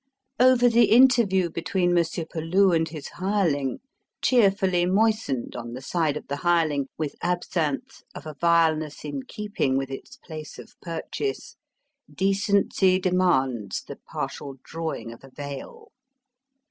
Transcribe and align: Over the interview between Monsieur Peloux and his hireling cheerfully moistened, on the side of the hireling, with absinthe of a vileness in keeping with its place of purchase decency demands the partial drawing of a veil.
Over 0.39 0.67
the 0.67 0.85
interview 0.85 1.51
between 1.51 1.93
Monsieur 1.93 2.25
Peloux 2.25 2.71
and 2.71 2.89
his 2.89 3.07
hireling 3.09 3.81
cheerfully 4.19 4.83
moistened, 4.87 5.55
on 5.55 5.73
the 5.73 5.81
side 5.83 6.17
of 6.17 6.27
the 6.27 6.37
hireling, 6.37 6.87
with 6.97 7.13
absinthe 7.21 8.01
of 8.15 8.25
a 8.25 8.33
vileness 8.33 9.05
in 9.05 9.21
keeping 9.27 9.77
with 9.77 9.91
its 9.91 10.17
place 10.17 10.57
of 10.57 10.73
purchase 10.81 11.55
decency 12.11 12.97
demands 12.97 13.83
the 13.83 13.99
partial 14.11 14.55
drawing 14.63 15.11
of 15.13 15.23
a 15.23 15.29
veil. 15.29 15.91